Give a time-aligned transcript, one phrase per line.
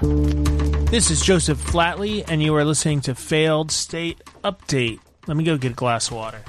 [0.00, 4.98] This is Joseph Flatley, and you are listening to Failed State Update.
[5.26, 6.42] Let me go get a glass of water.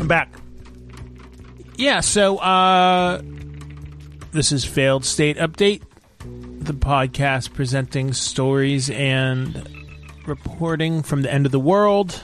[0.00, 0.32] I'm back.
[1.76, 3.20] Yeah, so uh
[4.32, 5.82] this is Failed State Update,
[6.20, 9.68] the podcast presenting stories and
[10.26, 12.22] reporting from the end of the world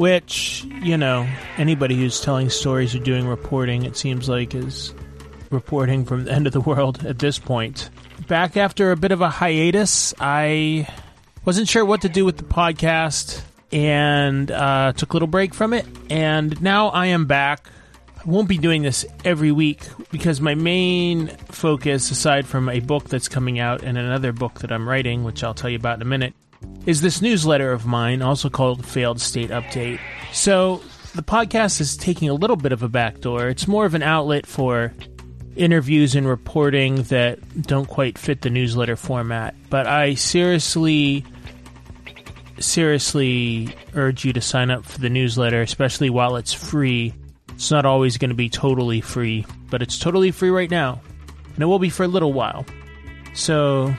[0.00, 4.94] which you know anybody who's telling stories or doing reporting it seems like is
[5.50, 7.90] reporting from the end of the world at this point.
[8.26, 10.88] Back after a bit of a hiatus i
[11.44, 15.74] wasn't sure what to do with the podcast and uh, took a little break from
[15.74, 15.84] it.
[16.08, 17.68] And now i am back.
[18.16, 23.10] I won't be doing this every week because my main focus aside from a book
[23.10, 26.02] that's coming out and another book that i'm writing which i'll tell you about in
[26.02, 26.34] a minute
[26.86, 30.00] is this newsletter of mine, also called Failed State Update.
[30.32, 30.82] So,
[31.14, 33.48] the podcast is taking a little bit of a backdoor.
[33.48, 34.92] It's more of an outlet for
[35.56, 39.54] interviews and reporting that don't quite fit the newsletter format.
[39.68, 41.24] But I seriously,
[42.60, 47.12] seriously urge you to sign up for the newsletter, especially while it's free.
[47.50, 51.00] It's not always going to be totally free, but it's totally free right now.
[51.54, 52.64] And it will be for a little while.
[53.34, 53.94] So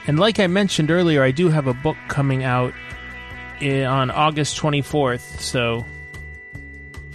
[0.06, 2.72] And like I mentioned earlier, I do have a book coming out
[3.60, 5.84] eh, on August 24th, so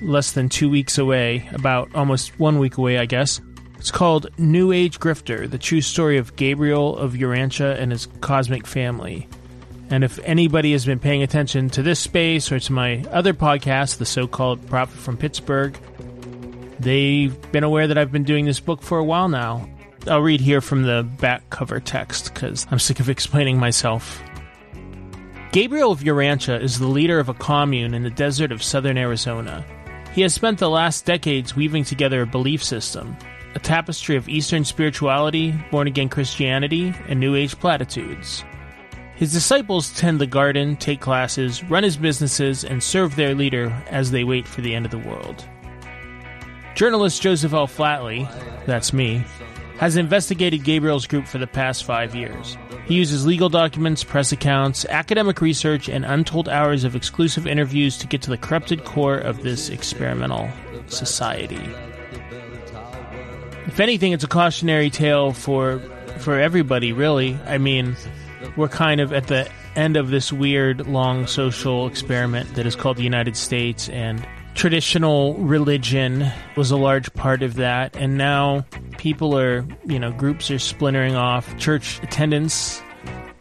[0.01, 3.39] less than two weeks away, about almost one week away, I guess.
[3.77, 8.67] It's called New Age Grifter The True Story of Gabriel of Urantia and His Cosmic
[8.67, 9.27] Family.
[9.91, 13.97] And if anybody has been paying attention to this space or to my other podcast,
[13.97, 15.77] the so called Prophet from Pittsburgh,
[16.79, 19.69] they've been aware that I've been doing this book for a while now.
[20.07, 24.21] I'll read here from the back cover text because I'm sick of explaining myself.
[25.51, 29.65] Gabriel of Urantia is the leader of a commune in the desert of southern Arizona.
[30.13, 33.17] He has spent the last decades weaving together a belief system,
[33.55, 38.45] a tapestry of Eastern spirituality, born again Christianity, and New Age platitudes.
[39.21, 44.09] His disciples tend the garden, take classes, run his businesses, and serve their leader as
[44.09, 45.47] they wait for the end of the world.
[46.73, 47.67] Journalist Joseph L.
[47.67, 48.27] Flatley,
[48.65, 49.23] that's me,
[49.77, 52.57] has investigated Gabriel's group for the past five years.
[52.87, 58.07] He uses legal documents, press accounts, academic research, and untold hours of exclusive interviews to
[58.07, 60.49] get to the corrupted core of this experimental
[60.87, 61.61] society.
[63.67, 65.79] If anything, it's a cautionary tale for
[66.17, 67.37] for everybody, really.
[67.45, 67.95] I mean,
[68.55, 72.97] we're kind of at the end of this weird long social experiment that is called
[72.97, 78.65] the United States and traditional religion was a large part of that and now
[78.97, 81.57] people are you know groups are splintering off.
[81.57, 82.81] Church attendance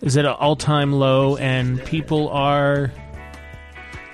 [0.00, 2.92] is at an all-time low and people are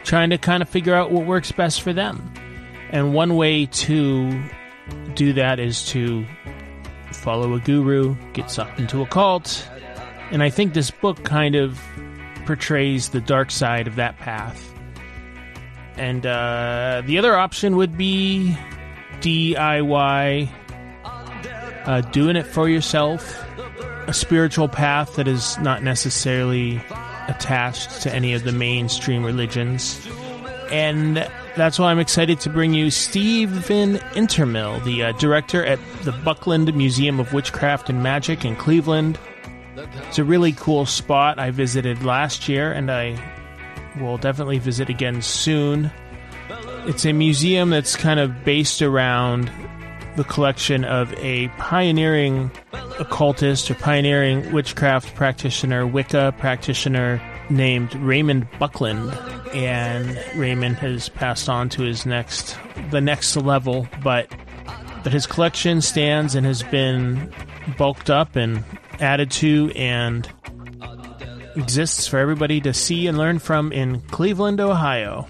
[0.04, 2.32] trying to kind of figure out what works best for them.
[2.90, 4.42] And one way to
[5.14, 6.24] do that is to
[7.12, 9.68] follow a guru get sucked into a cult
[10.30, 11.80] and I think this book kind of
[12.46, 14.72] portrays the dark side of that path.
[15.96, 18.56] And uh, the other option would be
[19.20, 20.48] DIY,
[21.86, 23.42] uh, doing it for yourself,
[24.06, 26.76] a spiritual path that is not necessarily
[27.28, 30.06] attached to any of the mainstream religions.
[30.70, 31.16] And
[31.56, 36.72] that's why I'm excited to bring you Stephen Intermill, the uh, director at the Buckland
[36.74, 39.18] Museum of Witchcraft and Magic in Cleveland.
[39.78, 43.20] It's a really cool spot I visited last year, and I
[44.00, 45.90] will definitely visit again soon.
[46.86, 49.50] It's a museum that's kind of based around
[50.16, 52.50] the collection of a pioneering
[52.98, 57.20] occultist or pioneering witchcraft practitioner, Wicca practitioner
[57.50, 59.12] named Raymond Buckland.
[59.52, 62.56] And Raymond has passed on to his next,
[62.90, 64.30] the next level, but
[65.02, 67.32] but his collection stands and has been
[67.78, 68.64] bulked up and
[69.00, 70.28] added to and
[71.56, 75.26] exists for everybody to see and learn from in Cleveland, Ohio.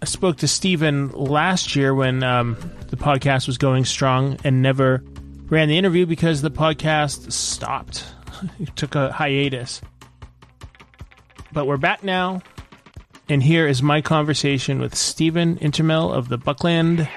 [0.00, 2.56] I spoke to Stephen last year when um,
[2.88, 5.02] the podcast was going strong and never
[5.44, 8.04] ran the interview because the podcast stopped.
[8.60, 9.80] it took a hiatus.
[11.52, 12.40] But we're back now,
[13.28, 17.08] and here is my conversation with Stephen Intermel of the Buckland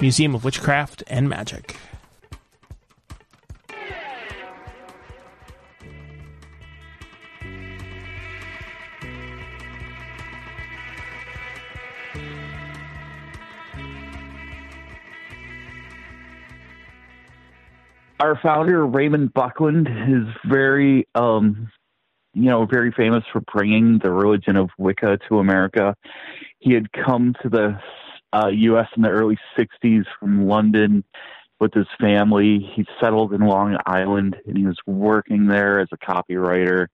[0.00, 1.76] Museum of Witchcraft and Magic.
[18.20, 21.70] Our founder Raymond Buckland is very, um,
[22.34, 25.96] you know, very famous for bringing the religion of Wicca to America.
[26.58, 27.80] He had come to the
[28.32, 28.86] uh, U.S.
[28.94, 31.02] in the early '60s from London
[31.58, 32.70] with his family.
[32.74, 36.86] He settled in Long Island and he was working there as a copywriter.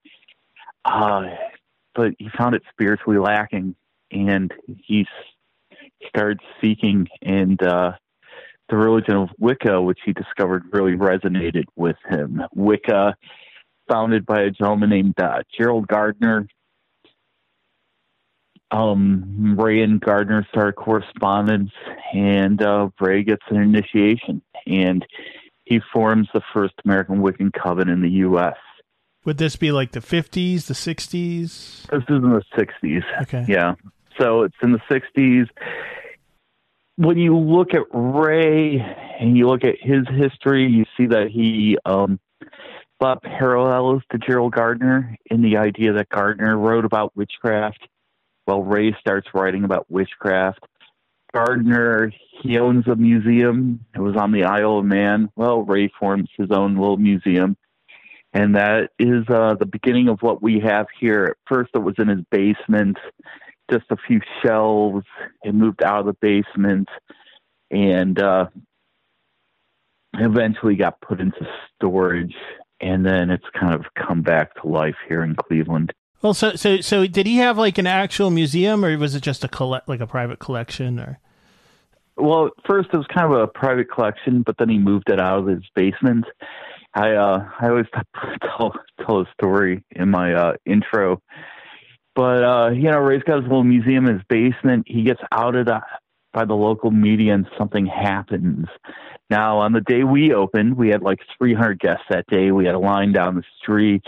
[0.84, 1.22] Uh,
[1.94, 3.74] but he found it spiritually lacking,
[4.12, 5.06] and he
[6.08, 7.92] started seeking and uh,
[8.68, 12.42] the religion of Wicca, which he discovered really resonated with him.
[12.54, 13.16] Wicca,
[13.88, 16.48] founded by a gentleman named uh, Gerald Gardner.
[18.72, 21.70] Um, Ray and Gardner start correspondence,
[22.12, 25.06] and uh, Ray gets an initiation, and
[25.64, 28.56] he forms the first American Wiccan coven in the U.S.
[29.24, 31.86] Would this be like the 50s, the 60s?
[31.86, 33.22] This is in the 60s.
[33.22, 33.44] Okay.
[33.48, 33.74] Yeah.
[34.18, 35.48] So it's in the 60s
[36.96, 38.78] when you look at Ray
[39.20, 42.18] and you look at his history, you see that he um,
[42.98, 47.86] parallels to Gerald Gardner in the idea that Gardner wrote about witchcraft
[48.46, 50.60] while Ray starts writing about witchcraft.
[51.34, 52.12] Gardner,
[52.42, 53.84] he owns a museum.
[53.94, 55.28] It was on the Isle of Man.
[55.36, 57.56] Well, Ray forms his own little museum.
[58.32, 61.24] And that is uh, the beginning of what we have here.
[61.24, 62.96] At first, it was in his basement
[63.70, 65.04] just a few shelves.
[65.44, 66.88] It moved out of the basement
[67.70, 68.46] and uh,
[70.14, 72.34] eventually got put into storage.
[72.80, 75.92] And then it's kind of come back to life here in Cleveland.
[76.22, 79.44] Well, so so so did he have like an actual museum, or was it just
[79.44, 81.18] a collect like a private collection, or?
[82.16, 85.40] Well, first it was kind of a private collection, but then he moved it out
[85.40, 86.24] of his basement.
[86.94, 87.86] I uh, I always
[88.42, 88.74] tell
[89.04, 91.20] tell a story in my uh, intro
[92.16, 94.86] but uh, you know, Ray's got his little museum in his basement.
[94.88, 95.68] He gets outed
[96.32, 98.66] by the local media, and something happens.
[99.28, 102.52] Now, on the day we opened, we had like 300 guests that day.
[102.52, 104.04] We had a line down the street.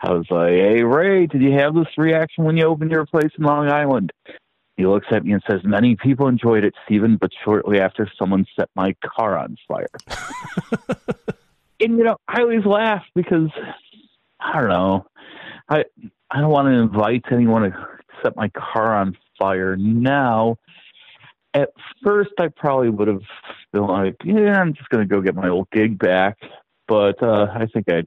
[0.00, 3.30] I was like, "Hey, Ray, did you have this reaction when you opened your place
[3.36, 4.12] in Long Island?"
[4.76, 8.46] He looks at me and says, Many people enjoyed it, Stephen, but shortly after, someone
[8.54, 9.88] set my car on fire.
[11.80, 13.50] and, you know, I always laugh because,
[14.38, 15.06] I don't know,
[15.68, 15.84] I
[16.30, 17.88] I don't want to invite anyone to
[18.22, 20.56] set my car on fire now.
[21.54, 21.70] At
[22.04, 23.22] first, I probably would have
[23.72, 26.36] been like, yeah, I'm just going to go get my old gig back.
[26.86, 28.06] But uh, I think I'd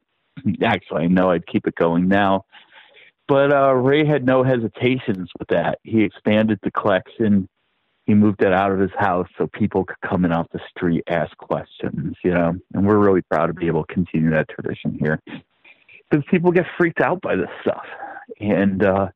[0.63, 2.45] actually, I know I'd keep it going now.
[3.27, 5.79] But uh, Ray had no hesitations with that.
[5.83, 7.47] He expanded the collection.
[8.06, 11.03] He moved it out of his house so people could come in off the street,
[11.07, 12.53] ask questions, you know.
[12.73, 15.19] And we're really proud to be able to continue that tradition here
[16.09, 17.85] because people get freaked out by this stuff
[18.42, 19.10] and uh,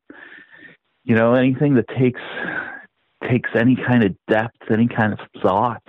[1.04, 2.22] you know anything that takes
[3.30, 5.84] takes any kind of depth, any kind of thought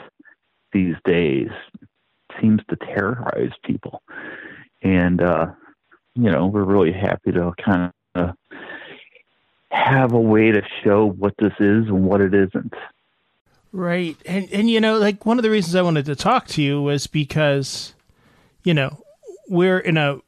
[0.73, 1.51] these days
[2.41, 4.03] seems to terrorize people,
[4.83, 5.47] and uh,
[6.15, 8.35] you know we're really happy to kind of
[9.71, 12.75] have a way to show what this is and what it isn't.
[13.73, 14.17] Right.
[14.25, 16.81] And and you know, like one of the reasons I wanted to talk to you
[16.81, 17.95] was because
[18.65, 18.99] you know,
[19.49, 20.19] we're in a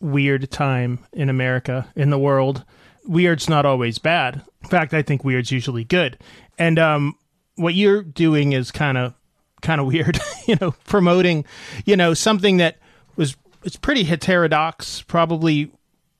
[0.00, 2.64] weird time in America, in the world.
[3.04, 4.42] Weird's not always bad.
[4.62, 6.18] In fact, I think weird's usually good.
[6.58, 7.16] And um,
[7.56, 9.14] what you're doing is kind of
[9.62, 11.44] kind of weird, you know, promoting,
[11.84, 12.78] you know, something that
[13.16, 15.70] was it's pretty heterodox, probably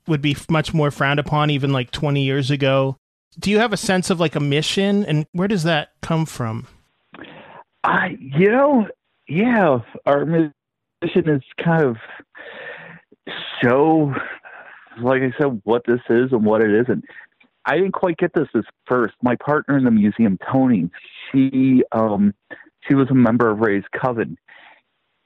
[0.07, 2.97] would be much more frowned upon even like 20 years ago.
[3.39, 6.67] Do you have a sense of like a mission and where does that come from?
[7.85, 8.89] I, you know,
[9.29, 10.53] yeah, our mission
[11.03, 11.97] is kind of
[13.63, 14.15] show,
[15.03, 17.05] like I said, what this is and what it isn't.
[17.65, 19.15] I didn't quite get this at first.
[19.23, 20.91] My partner in the museum, Toni,
[21.31, 22.35] she um,
[22.89, 24.39] she was a member of Ray's Coven,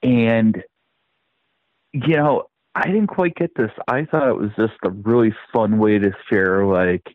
[0.02, 0.62] and
[1.92, 3.70] you know, I didn't quite get this.
[3.86, 7.06] I thought it was just a really fun way to share like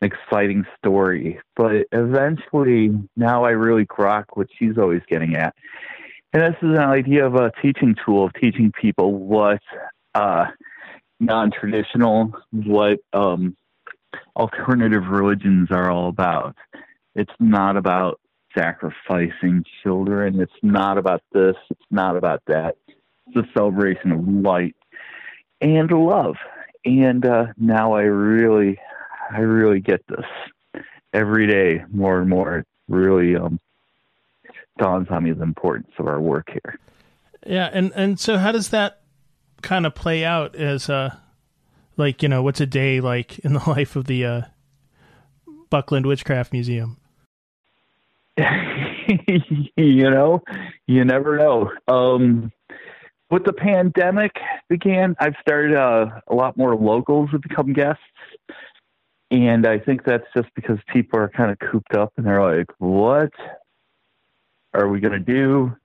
[0.00, 5.54] an exciting story, but eventually, now I really grok what she's always getting at.
[6.32, 9.60] And this is an idea of a teaching tool of teaching people what
[10.14, 10.46] uh,
[11.18, 13.56] non-traditional, what um,
[14.36, 16.56] alternative religions are all about.
[17.14, 18.20] It's not about
[18.56, 20.40] sacrificing children.
[20.40, 21.56] It's not about this.
[21.70, 22.76] It's not about that.
[23.26, 24.74] It's a celebration of light
[25.60, 26.36] and love.
[26.84, 28.78] And uh, now I really,
[29.30, 30.24] I really get this
[31.12, 32.58] every day more and more.
[32.58, 33.60] It really um,
[34.78, 36.78] dawns on me the importance of our work here.
[37.46, 38.99] Yeah, and and so how does that
[39.62, 41.16] kind of play out as uh
[41.96, 44.42] like you know what's a day like in the life of the uh,
[45.68, 46.96] Buckland Witchcraft Museum?
[48.36, 50.42] you know,
[50.86, 51.70] you never know.
[51.88, 52.52] Um,
[53.30, 54.32] with the pandemic
[54.68, 58.02] began, I've started uh, a lot more locals have become guests.
[59.30, 62.66] And I think that's just because people are kind of cooped up and they're like,
[62.78, 63.30] what
[64.74, 65.76] are we going to do?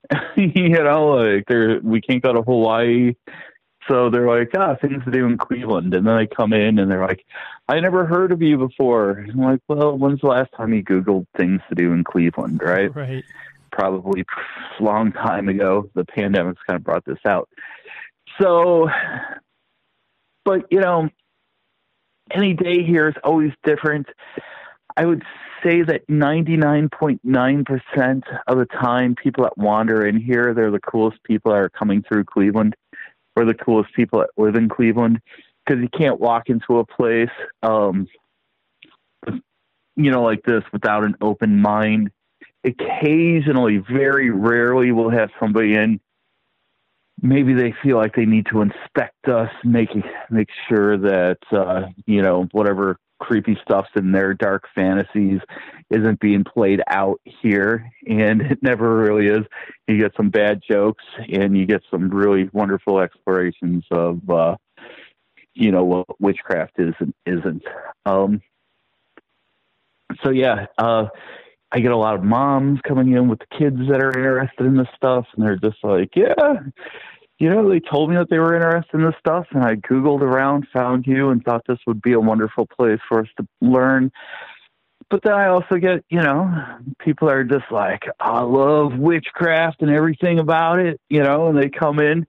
[0.36, 3.14] you know, like they're, we can't go to Hawaii.
[3.88, 5.94] So they're like, ah, things to do in Cleveland.
[5.94, 7.24] And then I come in and they're like,
[7.68, 9.12] I never heard of you before.
[9.12, 12.60] And I'm like, well, when's the last time you Googled things to do in Cleveland,
[12.62, 12.94] right?
[12.94, 13.24] Right
[13.70, 15.90] probably a long time ago.
[15.94, 17.48] The pandemic's kind of brought this out.
[18.40, 18.88] So,
[20.44, 21.08] but you know,
[22.30, 24.06] any day here is always different.
[24.96, 25.22] I would
[25.62, 31.52] say that 99.9% of the time, people that wander in here, they're the coolest people
[31.52, 32.74] that are coming through Cleveland
[33.36, 35.20] or the coolest people that live in Cleveland
[35.64, 37.30] because you can't walk into a place,
[37.62, 38.06] um,
[39.96, 42.10] you know, like this without an open mind
[42.64, 46.00] occasionally, very rarely, we'll have somebody in.
[47.20, 49.88] Maybe they feel like they need to inspect us, make
[50.30, 55.40] make sure that uh, you know whatever creepy stuff's in their dark fantasies
[55.90, 59.44] isn't being played out here, and it never really is.
[59.86, 64.56] You get some bad jokes, and you get some really wonderful explorations of uh,
[65.54, 67.64] you know what witchcraft is and isn't.
[68.06, 68.42] Um,
[70.22, 71.06] so yeah, uh,
[71.70, 74.76] I get a lot of moms coming in with the kids that are interested in
[74.76, 76.34] this stuff, and they're just like, yeah,
[77.38, 80.22] you know, they told me that they were interested in this stuff, and I Googled
[80.22, 84.10] around, found you, and thought this would be a wonderful place for us to learn.
[85.10, 86.52] But then I also get, you know,
[86.98, 91.70] people are just like, I love witchcraft and everything about it, you know, and they
[91.70, 92.26] come in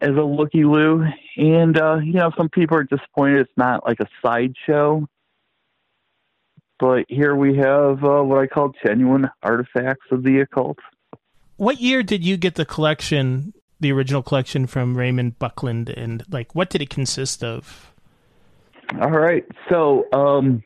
[0.00, 1.04] as a looky loo.
[1.36, 5.06] And, uh, you know, some people are disappointed it's not like a sideshow
[6.80, 10.78] but here we have uh, what I call genuine artifacts of the occult.
[11.56, 16.54] What year did you get the collection, the original collection from Raymond Buckland, and like
[16.54, 17.92] what did it consist of?
[19.00, 20.62] All right, so um,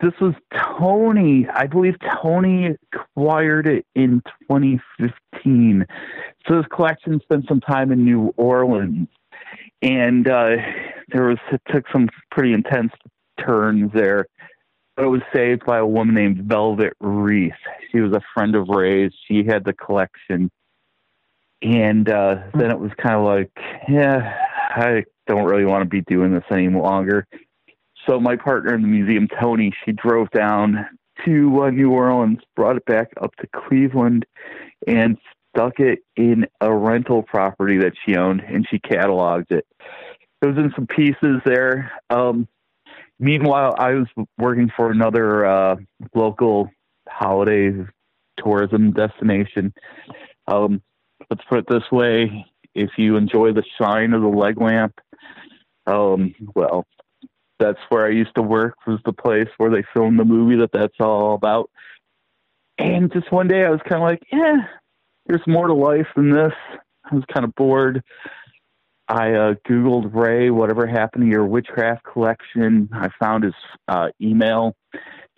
[0.00, 0.34] this was
[0.78, 1.46] Toni.
[1.48, 5.86] I believe Toni acquired it in 2015.
[6.46, 9.08] So this collection spent some time in New Orleans,
[9.82, 10.56] and uh,
[11.12, 12.92] there was it took some pretty intense
[13.38, 14.26] turns there
[14.96, 17.52] But it was saved by a woman named Velvet Reese.
[17.90, 19.12] She was a friend of Ray's.
[19.26, 20.50] She had the collection.
[21.62, 23.50] And uh, then it was kind of like,
[23.88, 24.34] yeah,
[24.70, 27.26] I don't really want to be doing this any longer.
[28.06, 30.86] So my partner in the museum, Toni, she drove down
[31.24, 34.26] to uh, New Orleans, brought it back up to Cleveland,
[34.86, 35.16] and
[35.54, 39.66] stuck it in a rental property that she owned, and she cataloged it.
[40.42, 41.90] It was in some pieces there.
[42.10, 42.46] Um,
[43.18, 44.06] Meanwhile, I was
[44.38, 45.76] working for another uh,
[46.14, 46.70] local
[47.08, 47.72] holiday
[48.38, 49.72] tourism destination.
[50.46, 50.82] Um,
[51.30, 54.98] let's put it this way: if you enjoy the shine of the leg lamp,
[55.86, 56.86] um, well,
[57.58, 58.74] that's where I used to work.
[58.86, 61.70] Was the place where they filmed the movie that that's all about.
[62.78, 64.66] And just one day, I was kind of like, "Yeah,
[65.26, 66.52] there's more to life than this."
[67.10, 68.02] I was kind of bored.
[69.08, 72.88] I uh, Googled Ray, whatever happened to your witchcraft collection.
[72.92, 73.54] I found his
[73.86, 74.74] uh, email,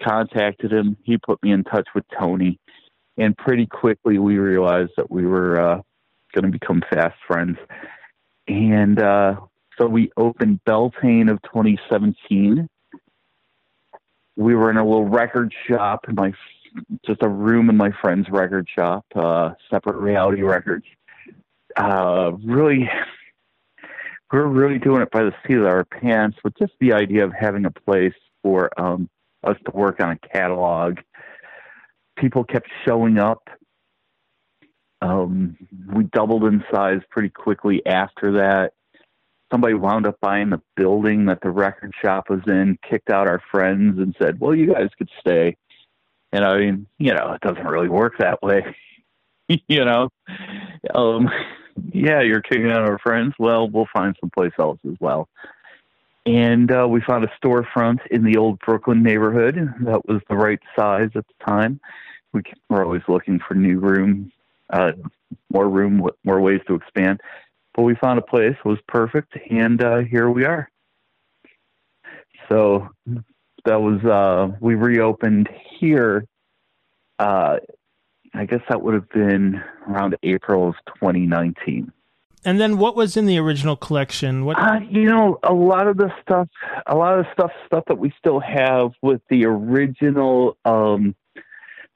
[0.02, 0.96] contacted him.
[1.02, 2.58] He put me in touch with Toni.
[3.18, 5.82] And pretty quickly, we realized that we were uh,
[6.32, 7.58] going to become fast friends.
[8.46, 9.40] And uh,
[9.76, 12.68] so we opened Beltane of 2017.
[14.36, 16.32] We were in a little record shop in my
[17.04, 20.84] just a room in my friend's record shop, uh, separate reality records.
[21.76, 22.88] Uh, really
[24.32, 27.32] we're really doing it by the seat of our pants with just the idea of
[27.32, 29.08] having a place for um,
[29.44, 30.98] us to work on a catalog.
[32.18, 33.48] People kept showing up.
[35.00, 35.56] Um,
[35.94, 38.72] we doubled in size pretty quickly after that.
[39.50, 43.40] Somebody wound up buying the building that the record shop was in, kicked out our
[43.50, 45.56] friends, and said, Well, you guys could stay.
[46.32, 48.76] And I mean, you know, it doesn't really work that way.
[49.48, 50.10] you know,
[50.94, 51.30] um,
[51.92, 53.34] yeah, you're kicking out our friends.
[53.38, 55.28] Well, we'll find someplace else as well.
[56.28, 60.60] And uh, we found a storefront in the old Brooklyn neighborhood that was the right
[60.78, 61.80] size at the time.
[62.34, 64.30] We were always looking for new room,
[64.68, 64.92] uh,
[65.50, 67.22] more room, more ways to expand.
[67.74, 70.68] But we found a place it was perfect, and uh, here we are.
[72.50, 72.90] So
[73.64, 75.48] that was uh, we reopened
[75.80, 76.26] here.
[77.18, 77.56] Uh,
[78.34, 81.90] I guess that would have been around April of 2019.
[82.44, 84.44] And then what was in the original collection?
[84.44, 86.48] What uh, you know, a lot of the stuff,
[86.86, 91.14] a lot of the stuff, stuff that we still have with the original um,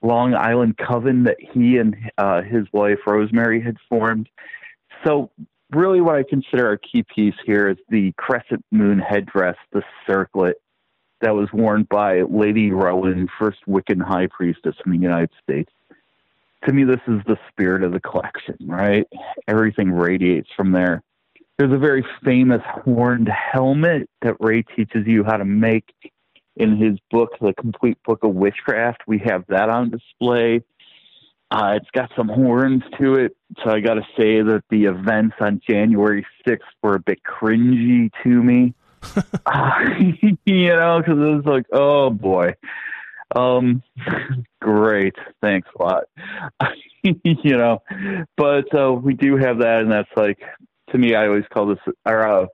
[0.03, 4.29] Long Island Coven that he and uh, his wife Rosemary had formed.
[5.05, 5.31] So,
[5.71, 10.57] really, what I consider our key piece here is the crescent moon headdress, the circlet
[11.21, 15.71] that was worn by Lady Rowen, first Wiccan high priestess in the United States
[16.65, 19.07] to me, this is the spirit of the collection, right?
[19.49, 21.03] Everything radiates from there.
[21.59, 25.93] There's a very famous horned helmet that Ray teaches you how to make
[26.57, 29.03] in his book, The Complete Book of Witchcraft.
[29.07, 30.63] We have that on display.
[31.51, 35.37] Uh, it's got some horns to it, so I got to say that the events
[35.39, 38.75] on January 6th were a bit cringy to me.
[39.45, 39.71] uh,
[40.47, 42.55] you know, because it was like, oh boy,
[43.35, 43.83] um,
[44.61, 45.15] great.
[45.41, 46.05] Thanks a lot.
[47.03, 47.83] you know,
[48.37, 50.39] but uh, we do have that, and that's like
[50.91, 51.15] to me.
[51.15, 52.47] I always call this, or uh,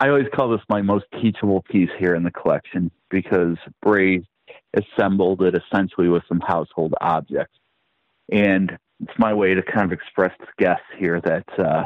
[0.00, 4.26] I always call this my most teachable piece here in the collection because Ray
[4.74, 7.58] assembled it essentially with some household objects,
[8.30, 11.46] and it's my way to kind of express to guests here that.
[11.58, 11.84] Uh,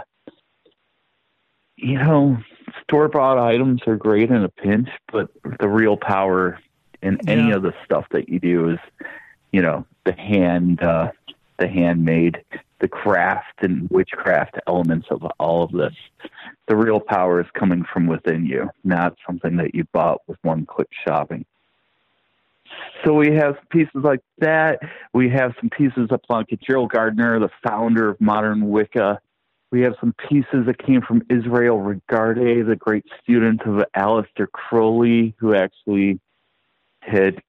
[1.83, 2.37] you know,
[2.83, 5.31] store bought items are great in a pinch, but
[5.61, 6.59] the real power
[7.03, 8.79] and any of the stuff that you do is,
[9.53, 11.11] you know, the hand, uh,
[11.59, 12.43] the handmade,
[12.81, 15.95] the craft and witchcraft elements of all of this.
[16.67, 20.67] The real power is coming from within you, not something that you bought with one
[20.67, 21.45] click shopping.
[23.05, 24.79] So we have pieces like that.
[25.13, 29.21] We have some pieces up like Gerald Gardner, the founder of modern Wicca.
[29.73, 35.35] We have some pieces that came from Israel Regardie, the great student of Aleister Crowley,
[35.39, 36.21] who actually
[37.01, 37.43] had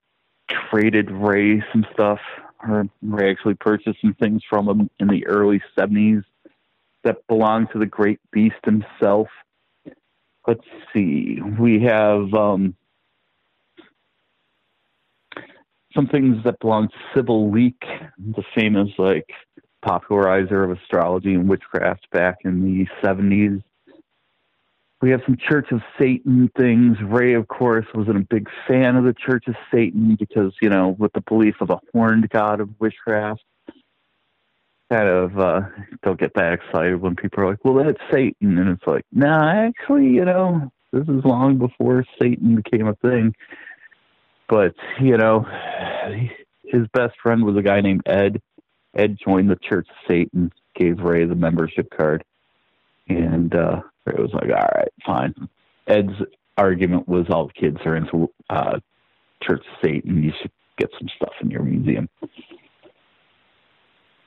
[0.70, 2.20] traded Ray some stuff,
[2.68, 6.24] or Ray actually purchased some things from him in the early 70s
[7.04, 9.28] that belonged to the great beast himself.
[10.48, 11.40] Let's see.
[11.60, 12.76] We have um,
[15.94, 17.82] some things that belong to Sybil Leek,
[18.18, 19.30] the famous like
[19.82, 23.64] popularizer of astrology and witchcraft back in the 70s
[25.02, 26.98] we have some Church of Satan things.
[27.04, 30.96] Ray, of course, wasn't a big fan of the Church of Satan because, you know,
[31.00, 33.44] with the belief of a horned god of witchcraft,
[34.92, 35.62] kind of uh,
[36.04, 38.60] don't get that excited when people are like, well, that's Satan.
[38.60, 43.34] And it's like, nah, actually, you know, this is long before Satan became a thing.
[44.48, 45.48] But, you know,
[46.66, 48.42] his best friend was a guy named Ed.
[48.94, 52.24] Ed joined the Church of Satan, gave Ray the membership card.
[53.08, 55.34] And, uh, it was like, all right, fine.
[55.88, 56.14] Ed's
[56.58, 58.80] argument was all the kids are into uh,
[59.44, 60.24] Church of Satan.
[60.24, 62.10] You should get some stuff in your museum.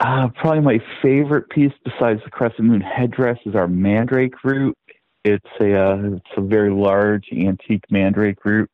[0.01, 4.77] Uh, probably my favorite piece besides the crescent moon headdress is our mandrake root.
[5.25, 8.71] It's a uh, it's a very large antique mandrake root.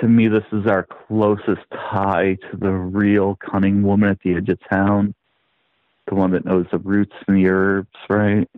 [0.00, 4.48] To me, this is our closest tie to the real cunning woman at the edge
[4.48, 5.14] of town,
[6.08, 8.48] the one that knows the roots and the herbs, right?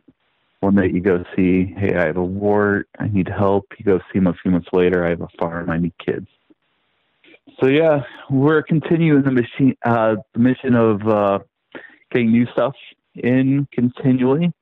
[0.65, 3.67] One that you go see, hey, I have a wart, I need help.
[3.79, 6.27] You go see them a few months later, I have a farm, I need kids.
[7.61, 11.39] So yeah, we're continuing the mission, uh, the mission of uh,
[12.11, 12.75] getting new stuff
[13.15, 14.53] in continually.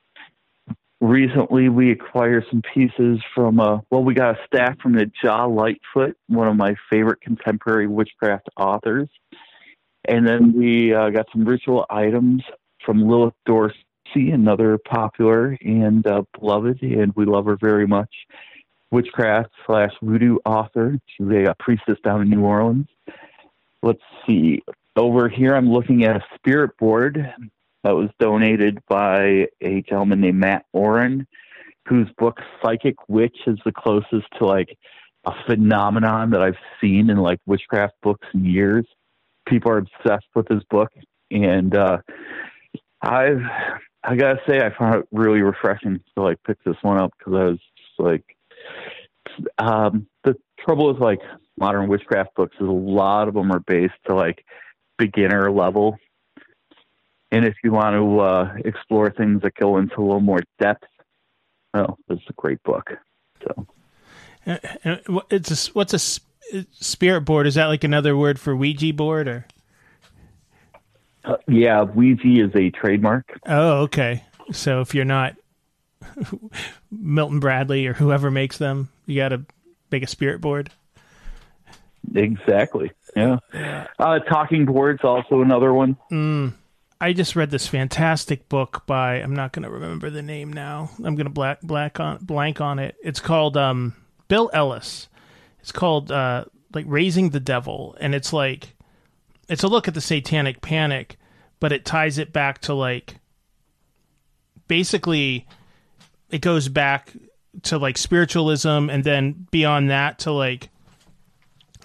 [1.00, 5.46] Recently, we acquired some pieces from, uh, well, we got a stack from the Jaw
[5.46, 9.08] Lightfoot, one of my favorite contemporary witchcraft authors.
[10.06, 12.42] And then we uh, got some ritual items
[12.84, 13.34] from Lilith
[14.14, 18.10] Another popular and uh, beloved, and we love her very much.
[18.90, 20.98] Witchcraft slash voodoo author.
[21.06, 22.88] She's a priestess down in New Orleans.
[23.82, 24.62] Let's see.
[24.96, 27.34] Over here, I'm looking at a spirit board
[27.84, 31.26] that was donated by a gentleman named Mat Auryn,
[31.88, 34.76] whose book Psychic Witch is the closest to like
[35.24, 38.86] a phenomenon that I've seen in like witchcraft books in years.
[39.46, 40.92] People are obsessed with this book,
[41.30, 41.98] and uh,
[43.00, 43.42] I've
[44.04, 47.34] I gotta say, I found it really refreshing to like pick this one up because
[47.34, 48.36] I was just like,
[49.58, 51.20] um, the trouble with like
[51.58, 54.44] modern witchcraft books is a lot of them are based to like
[54.98, 55.98] beginner level,
[57.30, 60.84] and if you want to uh, explore things that go into a little more depth,
[61.74, 62.90] oh, this is a great book.
[63.42, 63.66] So,
[64.46, 66.20] Uh, uh, it's a, what's a
[66.72, 67.46] spirit board?
[67.46, 69.46] Is that like another word for Ouija board or?
[71.24, 73.38] Uh, yeah, Ouija is a trademark.
[73.46, 74.24] Oh, okay.
[74.52, 75.36] So if you're not
[76.90, 79.44] Milton Bradley or whoever makes them, you got to
[79.90, 80.70] make a spirit board.
[82.14, 82.90] Exactly.
[83.14, 83.38] Yeah.
[83.98, 85.96] Uh, talking boards also another one.
[86.10, 86.54] Mm.
[87.00, 90.90] I just read this fantastic book by I'm not going to remember the name now.
[90.98, 92.96] I'm going to black black on blank on it.
[93.02, 93.94] It's called um,
[94.28, 95.08] Bill Ellis.
[95.60, 98.76] It's called uh, like Raising the Devil, and it's like
[99.52, 101.18] it's a look at the Satanic Panic,
[101.60, 103.16] but it ties it back to like
[104.66, 105.46] basically
[106.30, 107.12] it goes back
[107.64, 110.70] to like spiritualism, and then beyond that to like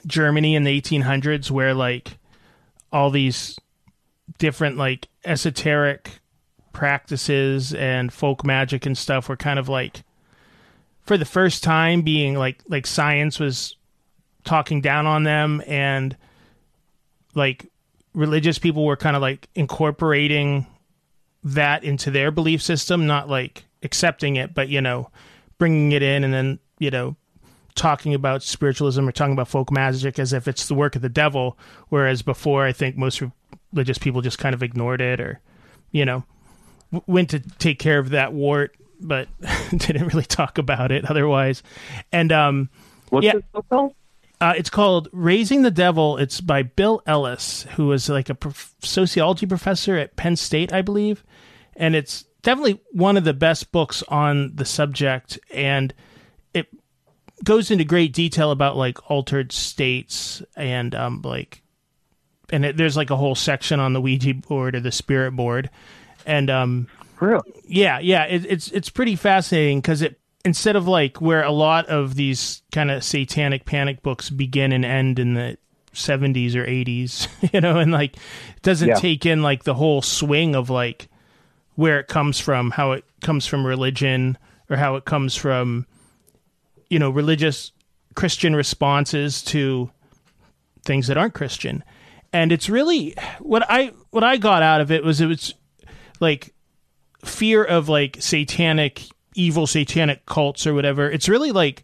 [0.05, 2.17] Germany in the 1800s, where like
[2.93, 3.59] all these
[4.37, 6.21] different like esoteric
[6.71, 10.03] practices and folk magic and stuff were kind of like
[11.03, 13.75] for the first time being like like science was
[14.45, 16.15] talking down on them and
[17.37, 17.71] like
[18.13, 20.65] religious people were kind of like incorporating
[21.43, 25.09] that into their belief system not like accepting it but you know
[25.57, 27.15] bringing it in and then you know
[27.75, 31.09] talking about spiritualism or talking about folk magic as if it's the work of the
[31.09, 31.57] devil
[31.89, 33.21] whereas before i think most
[33.73, 35.39] religious people just kind of ignored it or,
[35.91, 36.23] you know,
[36.91, 39.27] w- went to take care of that wart, but
[39.69, 41.63] didn't really talk about it otherwise.
[42.11, 42.69] And um,
[43.09, 43.33] what's yeah?
[44.39, 46.17] Uh, it's called Raising the Devil.
[46.17, 50.81] It's by Bill Ellis, who was like a prof- sociology professor at Penn State, I
[50.81, 51.23] believe,
[51.75, 55.39] and it's definitely one of the best books on the subject.
[55.51, 55.93] And
[56.53, 56.67] it
[57.43, 61.63] goes into great detail about like altered states and um, like
[62.49, 65.69] and it, there's like a whole section on the Ouija board or the spirit board,
[66.25, 66.87] and um,
[67.19, 71.51] really, yeah, yeah, it, it's it's pretty fascinating because it instead of like where a
[71.51, 75.57] lot of these kind of satanic panic books begin and end in the
[75.93, 78.95] 70s or 80s, you know, and like it doesn't yeah.
[78.95, 81.09] take in like the whole swing of like
[81.75, 84.37] where it comes from, how it comes from religion
[84.69, 85.85] or how it comes from
[86.89, 87.73] you know religious
[88.15, 89.91] Christian responses to
[90.85, 91.83] things that aren't Christian
[92.31, 95.53] and it's really what I what I got out of it was it was
[96.21, 96.53] like
[97.25, 99.03] fear of like satanic
[99.37, 101.09] evil satanic cults or whatever.
[101.09, 101.83] It's really like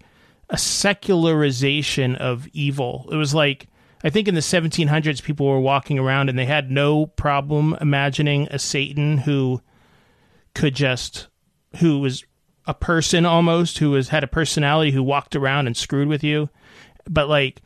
[0.49, 3.07] a secularization of evil.
[3.11, 3.67] It was like
[4.03, 8.47] I think in the 1700s people were walking around and they had no problem imagining
[8.51, 9.61] a Satan who
[10.53, 11.27] could just
[11.77, 12.23] who was
[12.65, 16.49] a person almost who was had a personality who walked around and screwed with you.
[17.09, 17.61] But like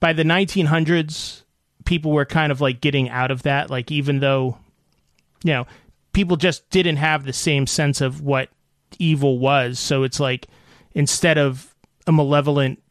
[0.00, 1.42] by the 1900s
[1.86, 3.70] people were kind of like getting out of that.
[3.70, 4.58] Like, even though,
[5.42, 5.66] you know,
[6.12, 8.50] people just didn't have the same sense of what
[8.98, 9.78] evil was.
[9.78, 10.46] So it's like
[10.94, 11.74] instead of
[12.06, 12.82] a malevolent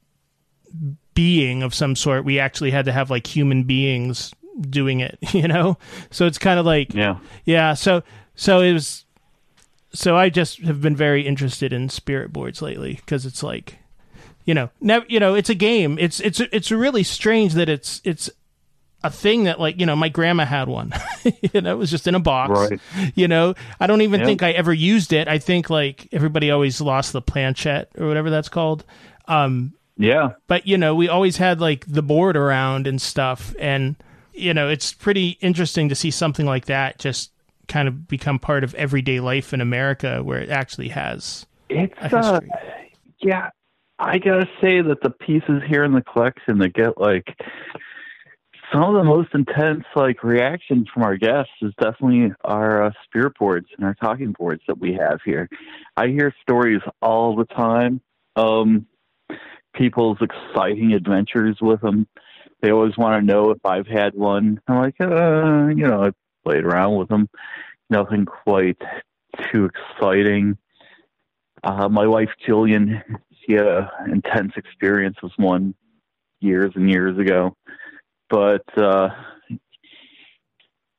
[1.13, 4.33] being of some sort, we actually had to have like human beings
[4.69, 5.77] doing it, you know?
[6.11, 7.17] So it's kind of like, yeah.
[7.45, 7.73] Yeah.
[7.73, 8.03] So,
[8.35, 9.05] so it was,
[9.93, 13.79] so I just have been very interested in spirit boards lately because it's like,
[14.43, 15.97] you know, never, you know, it's a game.
[15.99, 18.29] It's, it's, it's really strange that it's, it's
[19.03, 20.93] a thing that like you know my grandma had one.
[21.53, 22.51] You know it was just in a box.
[22.51, 22.79] Right.
[23.15, 25.27] you know i don't even think i ever used it.
[25.27, 28.83] I think like everybody always lost the planchette or whatever that's called.
[29.27, 30.33] Um yeah.
[30.47, 33.55] but you know we always had like the board around and stuff.
[33.57, 33.95] And
[34.35, 37.31] you know it's pretty interesting to see something like that just
[37.67, 42.39] kind of become part of everyday life in america where it actually has it's uh,
[43.21, 43.49] yeah
[43.97, 47.35] i gotta say that the pieces here in the collection that get like
[48.71, 53.33] some of the most intense like reactions from our guests is definitely our uh, spirit
[53.37, 55.49] boards and our talking boards that we have here.
[55.97, 58.01] I hear stories all the time.
[58.35, 58.87] Um,
[59.73, 62.07] people's exciting adventures with them.
[62.61, 64.61] They always want to know if I've had one.
[64.67, 66.11] I'm like, uh, you know, I
[66.43, 67.29] played around with them.
[67.89, 68.81] Nothing quite
[69.51, 70.57] too exciting.
[71.63, 73.01] Uh, my wife Jillian,
[73.45, 75.75] she had an intense experience with one
[76.39, 77.55] years and years ago
[78.29, 79.09] but uh,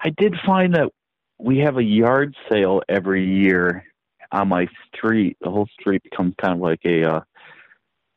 [0.00, 0.90] I did find that
[1.38, 3.84] we have a yard sale every year
[4.32, 5.36] on my street.
[5.40, 7.20] The whole street becomes kind of like a uh,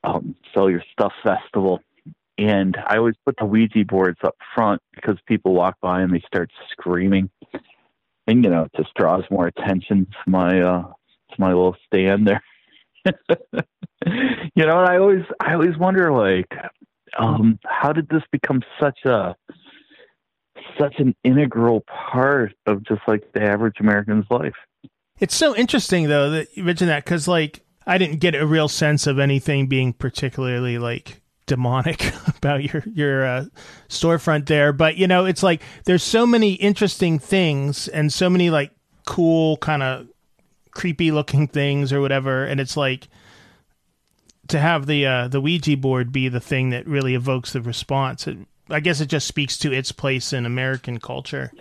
[0.04, 1.80] um, sell your stuff festival.
[2.38, 6.24] And I always put the Ouija boards up front because people walk by and they
[6.26, 7.30] start screaming.
[8.28, 12.28] And you know, it just draws more attention to my uh to my little stand
[12.28, 12.44] there.
[14.56, 16.48] you know, and I always I always wonder like
[17.18, 19.36] um, how did this become such a
[20.78, 24.56] such an integral part of just like the average American's life?
[25.20, 28.68] It's so interesting though that you mentioned that because like I didn't get a real
[28.68, 33.46] sense of anything being particularly like demonic about your your uh,
[33.90, 34.72] storefront there.
[34.72, 38.72] But you know, it's like there's so many interesting things and so many like
[39.06, 40.08] cool kind of
[40.72, 43.10] creepy looking things or whatever, and it's like
[44.50, 48.28] to have the uh, the Ouija board be the thing that really evokes the response.
[48.28, 48.38] It,
[48.70, 51.52] I guess it just speaks to its place in American culture.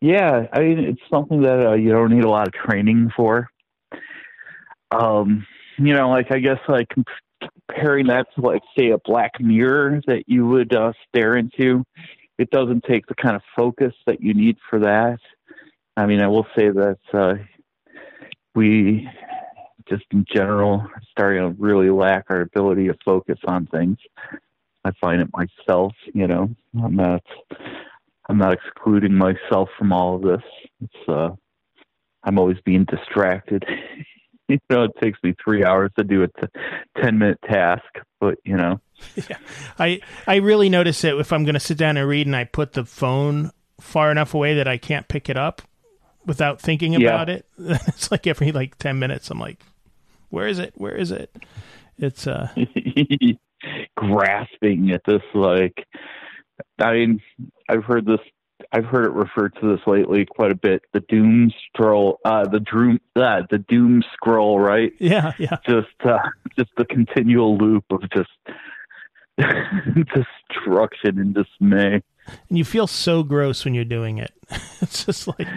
[0.00, 3.48] Yeah, I mean, it's something that uh, you don't need a lot of training for.
[4.90, 5.46] Um,
[5.78, 6.88] you know, like I guess like
[7.68, 11.84] comparing that to like say a black mirror that you would uh, stare into,
[12.38, 15.18] it doesn't take the kind of focus that you need for that.
[15.96, 17.34] I mean, I will say that uh,
[18.54, 19.08] we
[19.88, 23.98] just in general starting to really lack our ability to focus on things.
[24.84, 26.48] I find it myself, you know,
[26.82, 27.22] I'm not
[28.28, 30.42] I'm not excluding myself from all of this.
[30.82, 31.30] It's uh
[32.24, 33.64] I'm always being distracted.
[34.48, 36.60] you know, it takes me three hours to do a t-
[37.00, 37.84] ten minute task,
[38.20, 38.80] but you know.
[39.28, 39.36] Yeah.
[39.78, 42.72] I I really notice it if I'm gonna sit down and read and I put
[42.72, 45.62] the phone far enough away that I can't pick it up
[46.24, 47.34] without thinking about yeah.
[47.34, 47.46] it.
[47.58, 49.62] it's like every like ten minutes I'm like,
[50.36, 50.74] where is it?
[50.76, 51.34] Where is it?
[51.96, 52.48] It's uh
[53.96, 55.86] grasping at this like
[56.78, 57.22] I mean
[57.70, 58.20] I've heard this
[58.70, 60.82] I've heard it referred to this lately quite a bit.
[60.92, 64.92] The doom scroll, uh, the doom, uh, the doom scroll, right?
[64.98, 65.58] Yeah, yeah.
[65.66, 66.18] Just, uh,
[66.58, 68.30] just the continual loop of just
[70.14, 72.02] destruction and dismay.
[72.48, 74.32] And you feel so gross when you're doing it.
[74.80, 75.48] it's just like,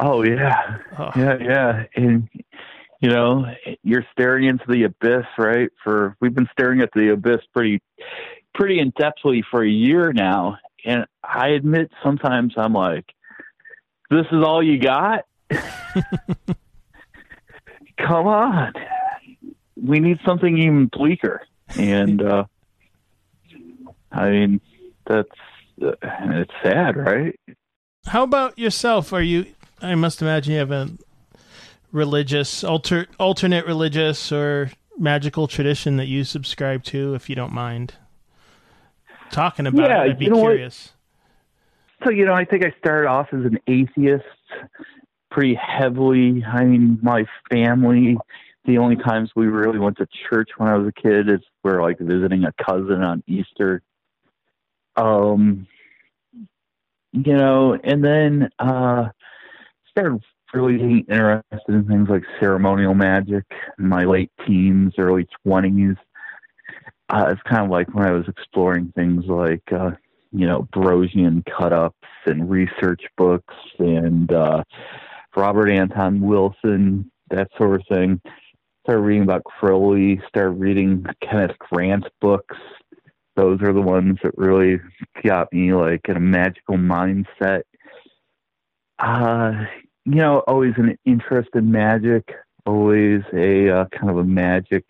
[0.00, 1.12] oh yeah, oh.
[1.16, 2.28] yeah, yeah, and
[3.00, 3.44] you know,
[3.82, 5.70] you're staring into the abyss, right?
[5.84, 7.80] For we've been staring at the abyss pretty
[8.54, 10.58] pretty in depthly for a year now.
[10.84, 13.04] And I admit sometimes I'm like,
[14.10, 15.26] This is all you got?
[17.98, 18.72] Come on.
[19.80, 21.42] We need something even bleaker.
[21.76, 22.44] And uh
[24.10, 24.60] I mean
[25.06, 25.28] that's
[25.80, 27.38] uh, it's sad, right?
[28.06, 29.12] How about yourself?
[29.12, 29.46] Are you
[29.80, 30.88] I must imagine you have a
[31.92, 37.94] religious alter alternate religious or magical tradition that you subscribe to if you don't mind
[39.30, 40.92] talking about yeah, it i'd be curious
[41.98, 42.08] what?
[42.08, 44.24] so you know i think i started off as an atheist
[45.30, 46.44] pretty heavily.
[46.44, 48.16] I mean my family
[48.64, 51.82] the only times we really went to church when i was a kid is we're
[51.82, 53.82] like visiting a cousin on easter.
[54.96, 55.66] Um
[57.12, 59.08] you know and then uh
[59.90, 60.22] started
[60.54, 63.44] really interested in things like ceremonial magic
[63.78, 65.96] in my late teens, early 20s.
[67.10, 69.92] Uh, it's kind of like when I was exploring things like, uh,
[70.32, 74.62] you know, Burroughsian cut ups and research books and uh,
[75.34, 78.20] Robert Anton Wilson, that sort of thing.
[78.84, 82.56] Started reading about Crowley, started reading Kenneth Grant books.
[83.36, 84.80] Those are the ones that really
[85.24, 87.62] got me like in a magical mindset.
[88.98, 89.64] Uh,
[90.08, 94.84] you know, always an interest in magic, always a uh, kind of a magic,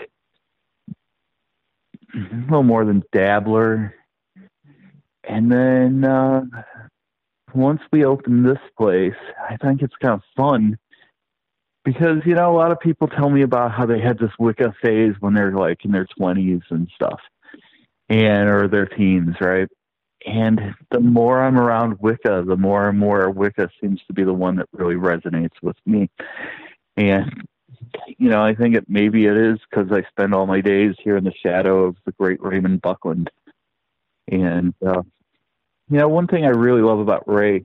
[2.14, 3.94] a little more than dabbler.
[5.24, 6.42] And then uh,
[7.52, 9.18] once we open this place,
[9.50, 10.78] I think it's kind of fun
[11.84, 14.72] because you know a lot of people tell me about how they had this Wicca
[14.80, 17.20] phase when they're like in their twenties and stuff,
[18.08, 19.68] and or their teens, right?
[20.28, 24.34] And the more I'm around Wicca, the more and more Wicca seems to be the
[24.34, 26.10] one that really resonates with me.
[26.98, 27.46] And,
[28.18, 31.16] you know, I think it maybe it is because I spend all my days here
[31.16, 33.30] in the shadow of the great Raymond Buckland.
[34.30, 35.02] And, uh,
[35.88, 37.64] you know, one thing I really love about Ray,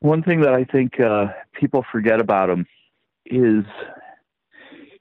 [0.00, 2.66] one thing that I think uh, people forget about him
[3.24, 3.64] is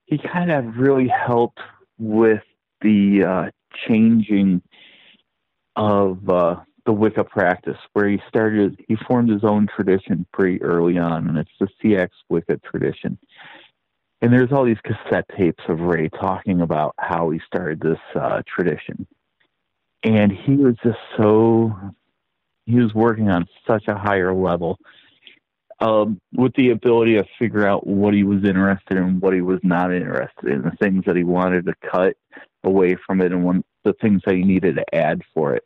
[0.06, 1.60] he kind of really helped
[2.00, 2.44] with
[2.80, 3.52] the uh,
[3.86, 4.62] changing
[5.76, 6.56] of uh,
[6.86, 11.38] the Wicca practice, where he started, he formed his own tradition pretty early on, and
[11.38, 13.18] it's the Seax Wicca tradition.
[14.22, 18.42] And there's all these cassette tapes of Ray talking about how he started this uh,
[18.48, 19.06] tradition.
[20.04, 21.74] And he was just so,
[22.66, 24.78] he was working on such a higher level
[25.80, 29.60] um, with the ability to figure out what he was interested in, what he was
[29.64, 32.16] not interested in, the things that he wanted to cut
[32.64, 33.44] away from it, and
[33.84, 35.64] the things that he needed to add for it.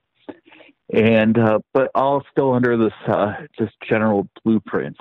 [0.91, 4.97] And uh, but all still under this uh, just general blueprint.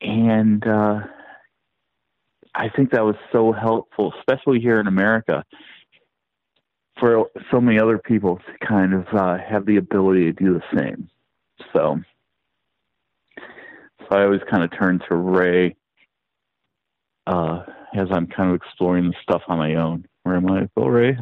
[0.00, 1.00] And uh,
[2.54, 5.42] I think that was so helpful, especially here in America,
[7.00, 10.78] for so many other people to kind of uh, have the ability to do the
[10.78, 11.08] same.
[11.72, 12.00] So,
[14.00, 15.76] so I always kind of turn to Ray
[17.26, 20.90] uh, as I'm kind of exploring the stuff on my own, where am like, all
[20.90, 21.16] right,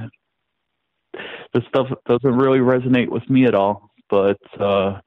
[1.52, 5.00] this stuff doesn't really resonate with me at all, but uh,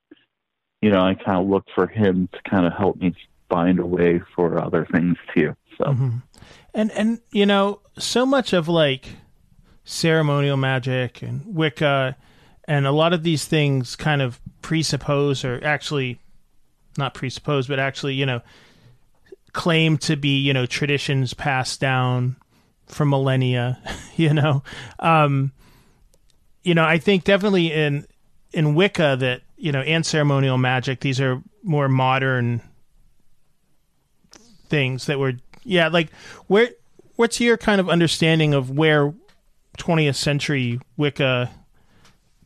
[0.81, 3.15] you know, I kind of look for him to kind of help me
[3.49, 5.55] find a way for other things too.
[5.77, 6.17] So, mm-hmm.
[6.73, 9.07] and and you know, so much of like
[9.83, 12.17] ceremonial magic and Wicca
[12.67, 16.19] and a lot of these things kind of presuppose or actually
[16.97, 18.41] not presuppose but actually you know
[19.53, 22.35] claim to be you know traditions passed down
[22.87, 23.79] for millennia
[24.15, 24.63] you know
[24.99, 25.51] um
[26.65, 28.05] you know i think definitely in
[28.51, 32.61] in wicca that you know and ceremonial magic these are more modern
[34.67, 36.11] things that were yeah like
[36.47, 36.69] where
[37.15, 39.13] what's your kind of understanding of where
[39.77, 41.51] 20th century wicca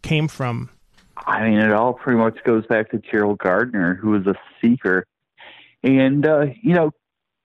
[0.01, 0.69] came from?
[1.17, 5.05] I mean, it all pretty much goes back to Gerald Gardner, who was a seeker.
[5.83, 6.91] And, uh, you know,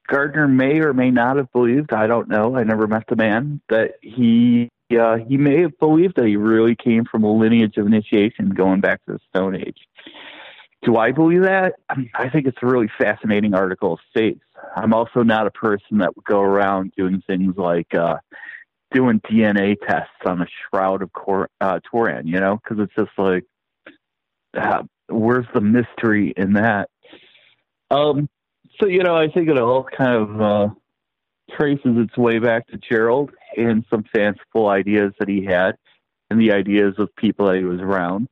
[0.08, 3.60] Gardner may or may not have believed, I don't know, I never met the man,
[3.68, 7.86] that he uh, he may have believed that he really came from a lineage of
[7.86, 9.78] initiation going back to the Stone Age.
[10.82, 11.74] Do I believe that?
[12.14, 14.38] I think it's a really fascinating article of faith.
[14.76, 18.16] I'm also not a person that would go around doing things like uh,
[18.92, 23.18] doing DNA tests on a shroud of Cor- uh, Turin, you know, because it's just
[23.18, 23.44] like,
[24.54, 26.90] uh, where's the mystery in that?
[27.90, 28.28] Um,
[28.80, 30.74] so you know, I think it all kind of uh,
[31.56, 35.76] traces its way back to Gerald and some fanciful ideas that he had,
[36.30, 38.28] and the ideas of people that he was around.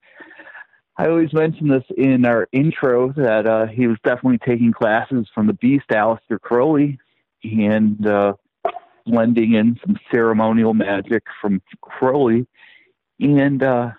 [0.97, 5.47] I always mention this in our intro that uh, he was definitely taking classes from
[5.47, 6.99] the beast Aleister Crowley,
[7.43, 8.35] and uh,
[9.07, 12.47] blending in some ceremonial magic from Crowley.
[13.21, 13.93] And uh,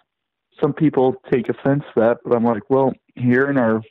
[0.62, 3.82] some people take offense to that, but I'm like, well, here in our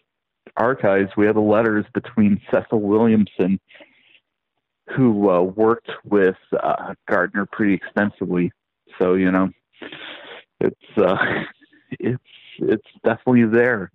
[0.56, 3.58] archives, we have the letters between Cecil Williamson,
[4.96, 8.52] who uh, worked with uh, Gardner pretty extensively.
[9.00, 9.50] So you know,
[10.60, 11.16] it's uh,
[11.90, 12.22] it's
[12.58, 13.90] it's definitely there.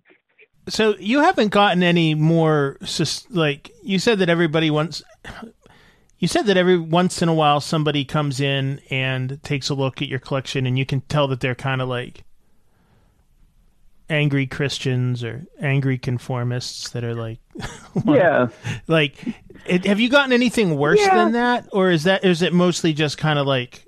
[0.68, 2.76] So you haven't gotten any more
[3.30, 5.02] like you said that everybody wants
[6.18, 10.02] you said that every once in a while somebody comes in and takes a look
[10.02, 12.24] at your collection, and you can tell that they're kind of like
[14.10, 17.38] angry Christians or angry conformists that are like,
[18.04, 18.48] yeah,
[18.88, 19.14] like,
[19.66, 21.14] it, have you gotten anything worse yeah.
[21.16, 23.86] than that, or is that is it mostly just kind of like,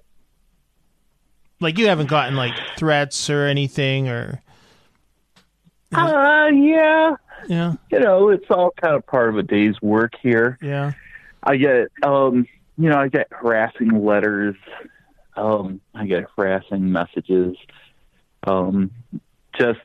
[1.60, 4.42] like you haven't gotten like threats or anything, or?
[5.92, 7.16] Uh, yeah,
[7.48, 7.74] yeah.
[7.90, 10.56] You know, it's all kind of part of a day's work here.
[10.62, 10.92] Yeah.
[11.42, 12.46] I get, um,
[12.78, 14.56] you know, I get harassing letters.
[15.36, 17.56] Um, I get harassing messages.
[18.46, 18.90] Um,
[19.58, 19.80] just,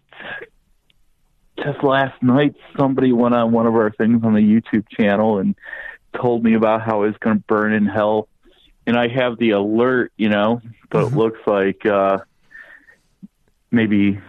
[1.57, 5.55] just last night, somebody went on one of our things on the YouTube channel and
[6.15, 8.27] told me about how I was going to burn in hell.
[8.87, 11.15] And I have the alert, you know, but mm-hmm.
[11.15, 12.19] it looks like uh,
[13.71, 14.19] maybe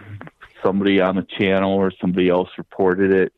[0.63, 3.33] somebody on the channel or somebody else reported it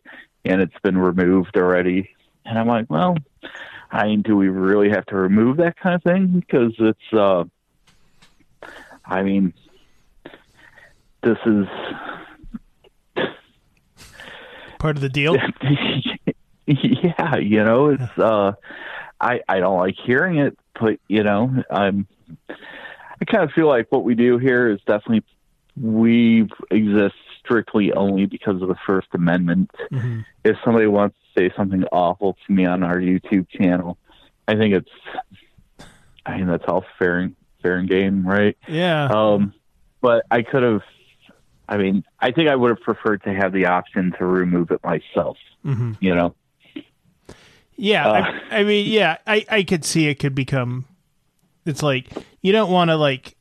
[0.45, 2.09] and it's been removed already.
[2.45, 3.17] And I'm like, well,
[3.91, 6.27] I mean, do we really have to remove that kind of thing?
[6.27, 7.43] Because it's, uh,
[9.05, 9.53] I mean,
[11.21, 11.67] this is
[14.79, 15.35] part of the deal.
[16.65, 18.53] yeah, you know, it's, uh,
[19.21, 22.07] I, I don't like hearing it, but you know, I'm,
[22.49, 25.23] I kind of feel like what we do here is definitely
[25.79, 29.71] we exist strictly only because of the First Amendment.
[29.91, 30.21] Mm-hmm.
[30.43, 33.97] If somebody wants to say something awful to me on our YouTube channel,
[34.47, 35.87] I think it's,
[36.25, 38.57] I mean, that's all fair and fair and game, right?
[38.67, 39.05] Yeah.
[39.05, 39.53] Um,
[40.01, 40.81] but I could have,
[41.69, 44.83] I mean, I think I would have preferred to have the option to remove it
[44.83, 45.37] myself.
[45.63, 45.93] Mm-hmm.
[46.01, 46.35] You know.
[47.75, 48.11] Yeah, uh,
[48.51, 50.85] I, I mean, yeah, I I could see it could become.
[51.65, 52.09] It's like
[52.41, 53.37] you don't want to like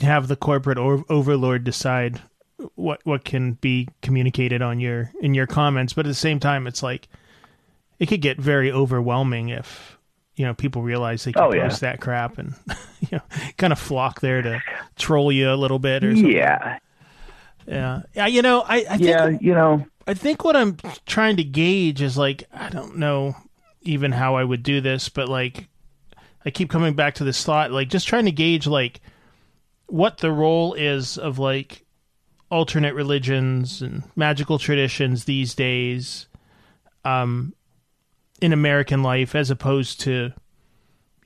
[0.00, 2.20] have the corporate or- overlord decide
[2.74, 6.66] what what can be communicated on your in your comments but at the same time
[6.66, 7.08] it's like
[7.98, 9.97] it could get very overwhelming if
[10.38, 11.90] you know people realize they can oh, post yeah.
[11.90, 12.54] that crap and
[13.00, 13.22] you know
[13.58, 14.62] kind of flock there to
[14.96, 16.32] troll you a little bit or something.
[16.32, 16.78] yeah
[17.66, 20.76] yeah yeah you know i, I think, yeah you know i think what i'm
[21.06, 23.36] trying to gauge is like i don't know
[23.82, 25.68] even how i would do this but like
[26.46, 29.00] i keep coming back to this thought like just trying to gauge like
[29.86, 31.84] what the role is of like
[32.50, 36.26] alternate religions and magical traditions these days
[37.04, 37.54] um,
[38.40, 40.32] in American life as opposed to,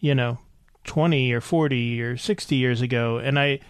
[0.01, 0.39] you know,
[0.85, 3.19] 20 or 40 or 60 years ago.
[3.19, 3.61] And I,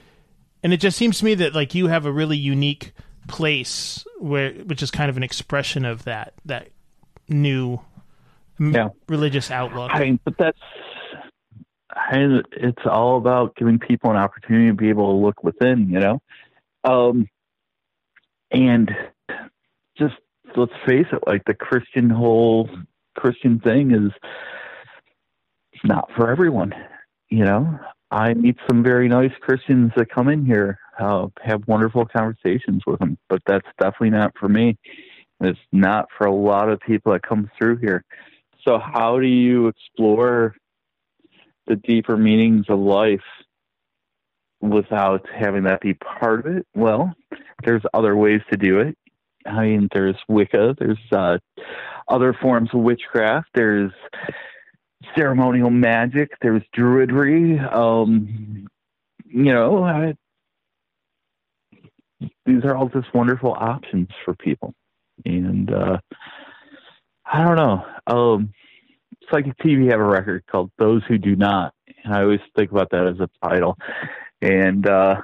[0.63, 2.93] and it just seems to me that like you have a really unique
[3.29, 6.69] place where, which is kind of an expression of that, that
[7.29, 7.81] new
[8.59, 8.91] yeah.
[9.09, 9.91] religious outlook.
[9.93, 10.59] I mean, but that's
[11.95, 16.01] I, it's all about giving people an opportunity to be able to look within, you
[16.01, 16.23] know.
[16.85, 17.29] Um,
[18.51, 18.91] and
[19.99, 20.15] just
[20.57, 22.69] let's face it, like the Christian whole
[23.17, 24.13] Christian thing is
[25.85, 26.75] not for everyone.
[27.29, 27.79] You know,
[28.11, 32.99] I meet some very nice Christians that come in here, uh, have wonderful conversations with
[32.99, 34.77] them, but that's definitely not for me.
[35.41, 38.05] It's not for a lot of people that come through here.
[38.65, 40.55] So, how do you explore
[41.67, 43.25] the deeper meanings of life
[44.61, 46.67] without having that be part of it?
[46.75, 47.13] Well,
[47.65, 48.97] there's other ways to do it.
[49.47, 51.39] I mean, there's Wicca, there's uh,
[52.09, 53.93] other forms of witchcraft, there's
[55.17, 57.61] ceremonial magic, there's druidry.
[57.73, 58.69] Um,
[59.25, 60.15] you know, I,
[62.47, 64.75] these are all just wonderful options for people.
[65.25, 65.99] And uh,
[67.25, 67.87] I don't know.
[68.07, 68.53] Um,
[69.31, 71.73] Psychic TV have a record called "Those Who Do Not,"
[72.05, 73.79] and I always think about that as a title.
[74.41, 75.21] And uh,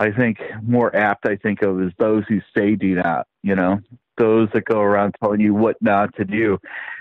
[0.00, 3.26] I think more apt I think of is those who say do not.
[3.42, 3.80] You know,
[4.16, 6.58] those that go around telling you what not to do.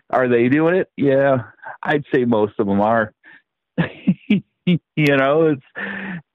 [0.10, 0.92] Are they doing it?
[0.98, 1.44] Yeah,
[1.82, 3.14] I'd say most of them are.
[3.78, 5.62] you know, it's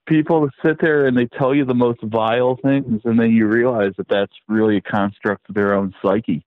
[0.07, 3.47] people that sit there and they tell you the most vile things, and then you
[3.47, 6.47] realize that that's really a construct of their own psyche.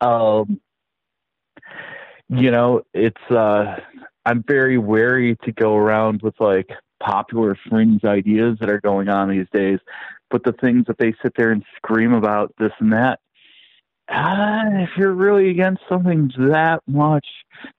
[0.00, 0.60] Um,
[2.28, 3.76] you know, it's uh,
[4.26, 6.70] I'm very wary to go around with like
[7.04, 9.78] popular fringe ideas that are going on these days,
[10.30, 13.20] but the things that they sit there and scream about this and that.
[14.08, 17.26] If you're really against something that much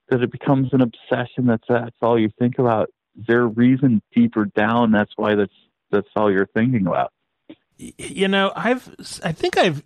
[0.10, 2.90] that it becomes an obsession, that's that's all you think about.
[3.20, 5.54] Is there a reason deeper down that's why that's
[5.92, 7.12] that's all you're thinking about?
[7.78, 8.90] You know, I've
[9.24, 9.84] I think I've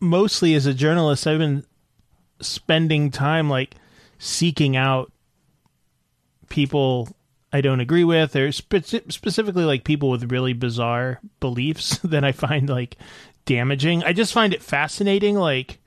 [0.00, 1.64] mostly as a journalist I've been
[2.40, 3.74] spending time like
[4.18, 5.12] seeking out
[6.48, 7.08] people
[7.52, 12.32] I don't agree with, or spe- specifically like people with really bizarre beliefs that I
[12.32, 12.96] find like
[13.46, 14.04] damaging.
[14.04, 15.36] I just find it fascinating.
[15.36, 15.78] Like,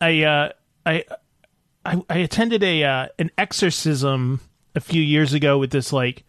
[0.00, 0.52] I uh,
[0.84, 1.04] I,
[1.84, 4.40] I I attended a uh, an exorcism
[4.74, 6.24] a few years ago with this like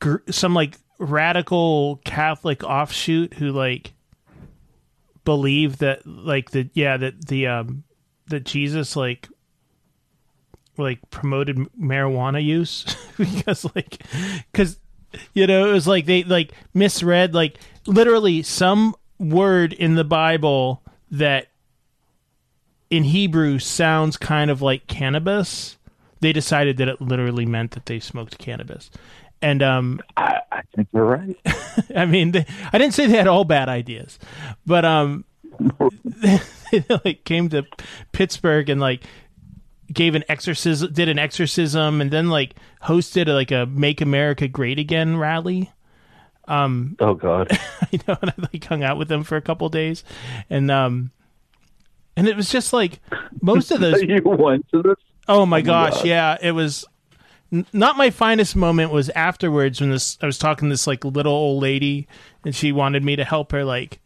[0.00, 3.92] gr- some like radical Catholic offshoot who like
[5.24, 7.84] believe that like the yeah that the um
[8.26, 9.28] that Jesus like
[10.76, 12.84] like promoted marijuana use?
[13.16, 14.02] Because like
[14.50, 14.78] because
[15.34, 20.82] you know it was like they like misread like literally some word in the bible
[21.12, 21.46] that
[22.90, 25.76] in hebrew sounds kind of like cannabis.
[26.20, 28.90] They decided that it literally meant that they smoked cannabis.
[29.40, 31.36] And um i, I think you're right.
[31.94, 34.18] I mean they, i didn't say they had all bad ideas
[34.66, 35.24] but um
[36.04, 36.40] they,
[36.72, 37.64] they like came to
[38.10, 39.04] pittsburgh and like
[39.94, 44.48] gave an exorcism, did an exorcism, and then like hosted a, like a "Make America
[44.48, 45.70] Great Again" rally.
[46.46, 47.50] Um, oh God,
[47.90, 50.04] you know, and I like hung out with them for a couple days,
[50.50, 51.10] and um,
[52.16, 53.00] and it was just like
[53.40, 54.02] most of those.
[54.02, 54.96] you went to this?
[55.28, 56.04] Oh my oh gosh, God.
[56.06, 56.84] yeah, it was.
[57.52, 61.04] N- not my finest moment was afterwards when this I was talking to this like
[61.04, 62.08] little old lady,
[62.44, 64.00] and she wanted me to help her like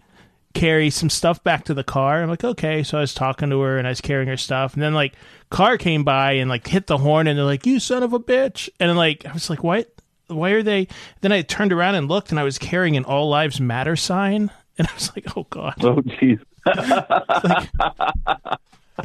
[0.59, 2.21] carry some stuff back to the car.
[2.21, 2.83] I'm like, okay.
[2.83, 4.75] So I was talking to her and I was carrying her stuff.
[4.75, 5.15] And then like
[5.51, 8.19] car came by and like hit the horn and they're like, you son of a
[8.19, 8.69] bitch.
[8.81, 9.93] And like, I was like, what?
[10.27, 10.89] Why are they?
[11.21, 14.51] Then I turned around and looked and I was carrying an all lives matter sign.
[14.81, 15.75] And I was like, oh God.
[15.83, 16.39] Oh, jeez.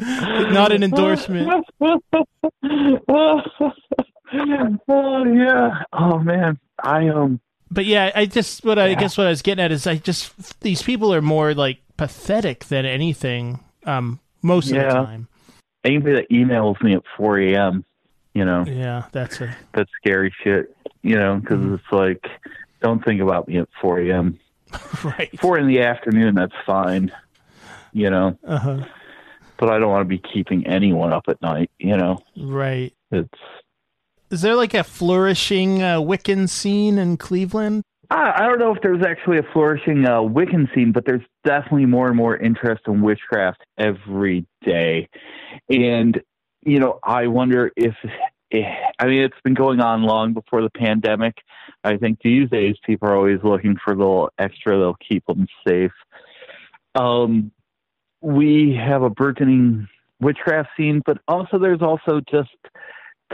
[0.00, 1.66] like, not an endorsement.
[1.80, 3.40] oh
[5.24, 5.82] yeah.
[5.92, 6.60] Oh man.
[6.80, 7.40] I um
[7.74, 9.00] but yeah, I just what I yeah.
[9.00, 12.66] guess what I was getting at is I just these people are more like pathetic
[12.66, 14.82] than anything um, most yeah.
[14.82, 15.28] of the time.
[15.82, 17.84] Anybody that emails me at 4 a.m.,
[18.32, 20.74] you know, yeah, that's a that's scary shit.
[21.02, 21.74] You know, because mm.
[21.74, 22.24] it's like,
[22.80, 24.38] don't think about me at 4 a.m.
[25.04, 26.34] right, four in the afternoon.
[26.34, 27.12] That's fine.
[27.92, 28.84] You know, uh-huh.
[29.58, 31.70] but I don't want to be keeping anyone up at night.
[31.78, 32.92] You know, right?
[33.10, 33.38] It's
[34.34, 37.84] is there like a flourishing uh, Wiccan scene in Cleveland?
[38.10, 42.08] I don't know if there's actually a flourishing uh, Wiccan scene, but there's definitely more
[42.08, 45.08] and more interest in witchcraft every day.
[45.70, 46.20] And,
[46.66, 47.94] you know, I wonder if,
[48.50, 48.66] if,
[48.98, 51.36] I mean, it's been going on long before the pandemic.
[51.84, 55.46] I think these days people are always looking for a little extra that'll keep them
[55.66, 55.92] safe.
[56.96, 57.52] Um,
[58.20, 59.88] we have a burgeoning
[60.20, 62.50] witchcraft scene, but also there's also just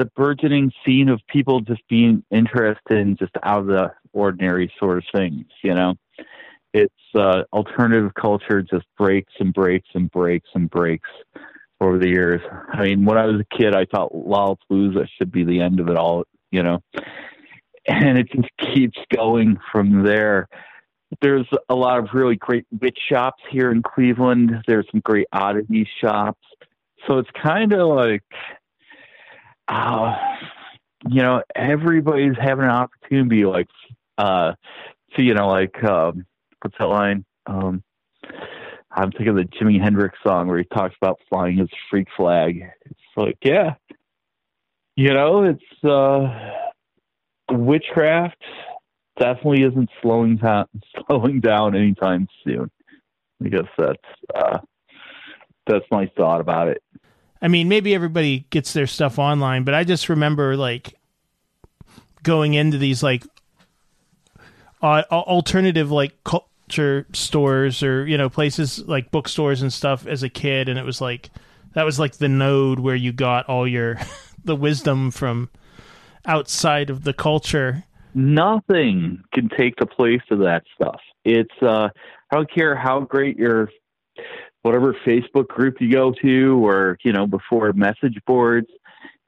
[0.01, 4.97] the burgeoning scene of people just being interested in just out of the ordinary sort
[4.97, 5.95] of things, you know.
[6.73, 11.09] It's uh, alternative culture just breaks and breaks and breaks and breaks
[11.83, 12.41] over the years.
[12.73, 15.89] I mean, when I was a kid, I thought Lollapalooza should be the end of
[15.89, 16.79] it all, you know,
[17.87, 20.49] and it just keeps going from there.
[21.21, 24.63] There's a lot of really great witch shops here in Cleveland.
[24.67, 26.41] There's some great oddity shops.
[27.07, 28.23] So it's kind of like,
[29.71, 30.17] uh,
[31.09, 33.69] you know, everybody's having an opportunity, like,
[34.19, 34.53] uh,
[35.15, 36.27] to, you know, like, um,
[36.61, 37.25] what's that line?
[37.47, 37.83] Um,
[38.91, 42.63] I'm thinking of the Jimi Hendrix song where he talks about flying his freak flag.
[42.85, 43.75] It's like, yeah,
[44.97, 46.53] you know, it's uh,
[47.51, 48.43] witchcraft
[49.19, 50.67] definitely isn't slowing down,
[51.07, 52.71] slowing down anytime soon.
[53.43, 54.59] I guess that's uh,
[55.67, 56.83] that's my thought about it.
[57.43, 60.95] I mean, maybe everybody gets their stuff online, but I just remember like
[62.23, 63.25] going into these like
[64.83, 70.29] uh, alternative like culture stores or you know places like bookstores and stuff as a
[70.29, 71.31] kid, and it was like
[71.75, 73.99] that was like the node where you got all your
[74.45, 75.49] the wisdom from
[76.27, 77.85] outside of the culture.
[78.13, 81.01] Nothing can take the place of that stuff.
[81.25, 81.89] It's uh,
[82.31, 83.71] I don't care how great your
[84.63, 88.69] whatever Facebook group you go to, or you know before message boards.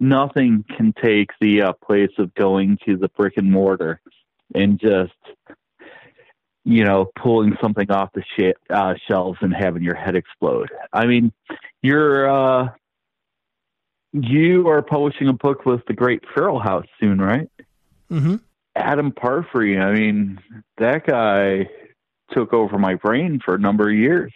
[0.00, 4.00] Nothing can take the uh, place of going to the brick and mortar
[4.52, 5.12] and just
[6.64, 10.70] you know, pulling something off the sh- uh, shelves and having your head explode.
[10.92, 11.32] I mean,
[11.82, 12.68] you're uh,
[14.12, 17.48] you are publishing a book with the Great Feral House soon, right?
[18.10, 18.36] Mm-hmm.
[18.76, 19.78] Adam Parfrey.
[19.78, 20.38] I mean,
[20.78, 21.68] that guy
[22.30, 24.32] took over my brain for a number of years.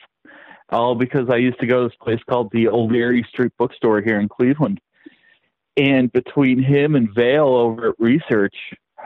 [0.68, 4.18] All because I used to go to this place called the Erie Street Bookstore here
[4.18, 4.80] in Cleveland.
[5.76, 8.54] And between him and Vale over at Research,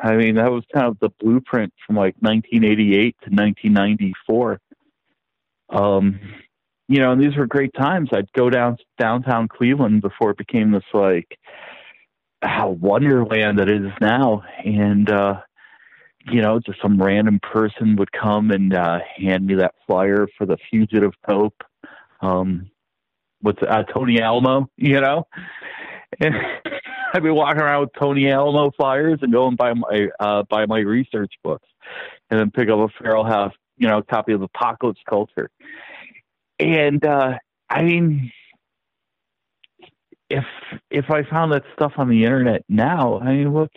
[0.03, 4.61] I mean, that was kind of the blueprint from like 1988 to 1994.
[5.71, 6.21] Um,
[6.89, 8.09] you know, and these were great times.
[8.13, 11.39] I'd go down downtown Cleveland before it became this like
[12.43, 15.41] how wonderland that it is now, and uh,
[16.27, 20.47] you know, just some random person would come and uh, hand me that flyer for
[20.47, 21.63] the Fugitive Pope.
[22.21, 22.71] Um,
[23.43, 25.27] with uh, Tony Alamo, you know,
[26.21, 26.35] and
[27.15, 30.67] I'd be walking around with Tony Alamo flyers and go and buy my uh, buy
[30.67, 31.67] my research books,
[32.31, 35.51] and then pick up a Feral House, you know, copy of Apocalypse Culture.
[36.59, 38.33] And uh, I mean,
[40.29, 40.45] if
[40.91, 43.75] if I found that stuff on the internet now, I mean, what's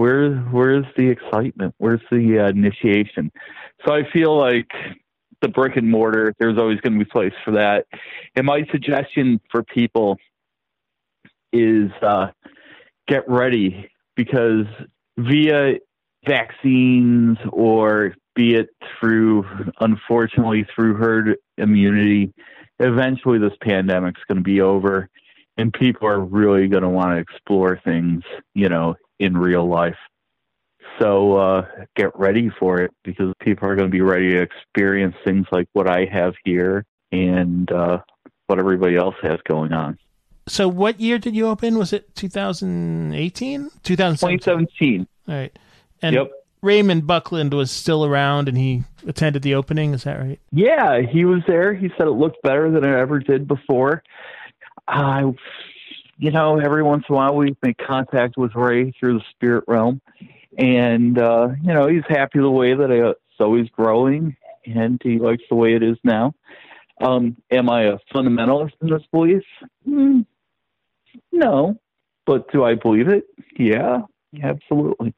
[0.00, 1.74] where where's the excitement?
[1.76, 3.30] Where's the uh, initiation?
[3.84, 4.70] So I feel like
[5.42, 7.84] the brick and mortar, there's always going to be place for that.
[8.34, 10.16] And my suggestion for people
[11.52, 12.28] is uh,
[13.08, 14.64] get ready because
[15.18, 15.74] via
[16.26, 19.44] vaccines or be it through,
[19.80, 22.32] unfortunately, through herd immunity,
[22.78, 25.10] eventually this pandemic's going to be over
[25.58, 28.22] and people are really going to want to explore things,
[28.54, 29.96] you know, in real life.
[30.98, 31.66] So uh,
[31.96, 35.68] get ready for it because people are going to be ready to experience things like
[35.72, 37.98] what I have here and uh,
[38.48, 39.96] what everybody else has going on
[40.50, 41.78] so what year did you open?
[41.78, 43.70] Was it 2018?
[43.82, 45.06] 2017.
[45.28, 45.56] All right.
[46.02, 46.30] And yep.
[46.62, 49.94] Raymond Buckland was still around and he attended the opening.
[49.94, 50.40] Is that right?
[50.50, 51.72] Yeah, he was there.
[51.72, 54.02] He said it looked better than it ever did before.
[54.88, 55.32] I,
[56.20, 59.64] you know, every once in a while we make contact with Ray through the spirit
[59.66, 60.02] realm.
[60.58, 65.42] And, uh, you know, he's happy the way that it's always growing and he likes
[65.48, 66.34] the way it is now.
[67.00, 69.42] Um, am I a fundamentalist in this belief?
[69.88, 70.26] Mm,
[71.32, 71.80] no.
[72.26, 73.24] But do I believe it?
[73.58, 74.02] Yeah,
[74.42, 75.14] absolutely.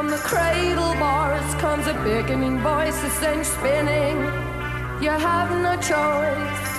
[0.00, 4.16] from the cradle bars comes a beckoning voice that sends spinning.
[5.02, 6.70] You have no choice.